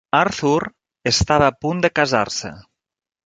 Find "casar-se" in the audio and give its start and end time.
1.99-2.53